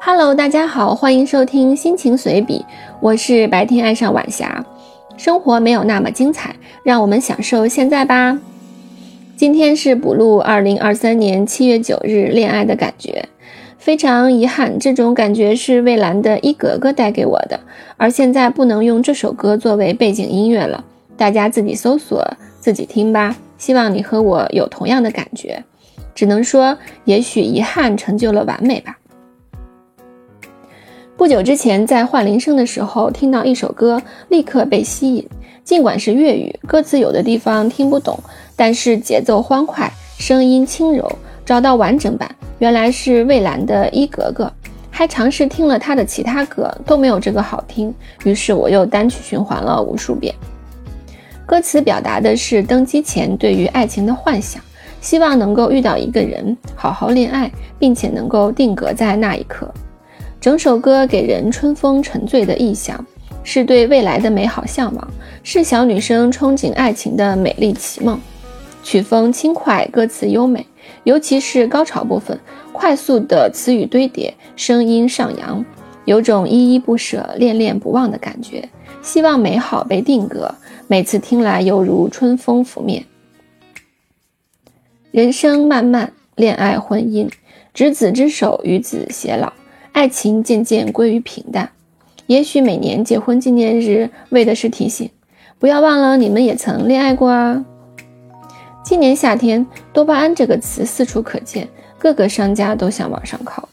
[0.00, 2.64] Hello，大家好，欢迎收听心情随笔，
[3.00, 4.64] 我是白天爱上晚霞。
[5.16, 8.38] 生活没有那么精彩，让我们享受现在吧。
[9.36, 13.28] 今天是补录二零二三年七月九日恋爱的感觉，
[13.76, 17.58] 非常遗憾，这种感觉是蔚蓝的一格格带给我的，
[17.96, 20.84] 而现在不能用这首歌作为背景音乐了，
[21.16, 22.24] 大家自己搜索
[22.60, 23.36] 自己听吧。
[23.58, 25.64] 希望你和我有同样的感觉，
[26.14, 28.97] 只能说，也许遗憾成就了完美吧。
[31.18, 35.28] 不久之前，在换铃声的时候听到一首歌，立刻被吸引。
[35.64, 38.16] 尽管是粤语，歌词有的地方听不懂，
[38.54, 41.10] 但是节奏欢快，声音轻柔。
[41.44, 44.44] 找到完整版，原来是蔚蓝的《一格格》，
[44.92, 47.92] 还尝试听了他的其他歌，都没有这个好听。
[48.22, 50.32] 于是我又单曲循环了无数遍。
[51.44, 54.62] 歌词表达的是登机前对于爱情的幻想，
[55.00, 59.68] 希望能够遇到一个人，好好恋爱，并且能够定格在那一刻。
[60.40, 63.04] 整首歌给人春风沉醉的意象，
[63.42, 65.10] 是对未来的美好向往，
[65.42, 68.20] 是小女生憧憬爱情的美丽奇梦。
[68.84, 70.64] 曲风轻快，歌词优美，
[71.02, 72.38] 尤其是高潮部分，
[72.72, 75.64] 快速的词语堆叠，声音上扬，
[76.04, 78.68] 有种依依不舍、恋恋不忘的感觉。
[79.02, 80.54] 希望美好被定格，
[80.86, 83.04] 每次听来犹如春风拂面。
[85.10, 87.28] 人生漫漫，恋爱婚姻，
[87.74, 89.52] 执子之手，与子偕老。
[89.98, 91.68] 爱情渐渐归于平淡，
[92.28, 95.10] 也许每年结婚纪念日为的是提醒，
[95.58, 97.64] 不要忘了你们也曾恋爱过啊。
[98.84, 101.66] 今年夏天，多巴胺这个词四处可见，
[101.98, 103.68] 各个商家都想往上靠。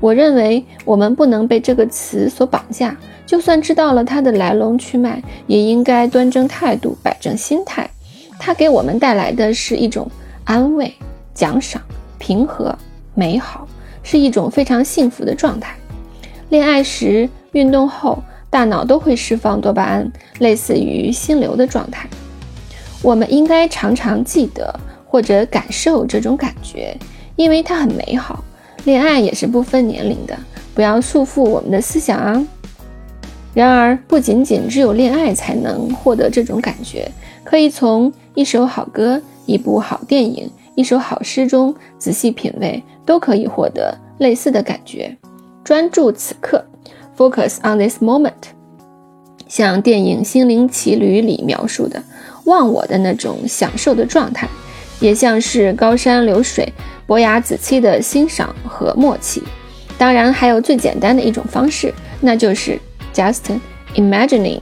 [0.00, 7.90] 我认为我们不能被这个词所绑架，就算知道了它的来龙去脉，也应该端正态度，摆正心态。
[8.38, 10.10] 它给我们带来的是一种
[10.44, 10.90] 安慰、
[11.34, 11.82] 奖赏、
[12.18, 12.74] 平和、
[13.12, 13.68] 美好。
[14.10, 15.76] 是一种非常幸福的状态。
[16.48, 22.08] 恋爱时、运动后，大脑都会释放多巴胺，类似于心流的状态。
[23.02, 24.74] 我们应该常常记得
[25.04, 26.96] 或者感受这种感觉，
[27.36, 28.42] 因为它很美好。
[28.84, 30.34] 恋爱也是不分年龄的，
[30.74, 32.46] 不要束缚我们的思想啊。
[33.52, 37.06] 然而，不仅仅只有恋爱才能获得这种感觉，
[37.44, 40.50] 可以从一首好歌、一部好电影。
[40.74, 45.16] 一首好诗中仔细品味，都可以获得类似的感觉。
[45.64, 46.64] 专注此刻
[47.16, 48.32] ，focus on this moment，
[49.46, 52.02] 像电影《心灵奇旅》里描述的
[52.44, 54.48] 忘我的那种享受的状态，
[55.00, 56.72] 也像是高山流水、
[57.06, 59.42] 伯牙子期的欣赏和默契。
[59.98, 62.78] 当然，还有最简单的一种方式，那就是
[63.12, 63.42] just
[63.94, 64.60] imagining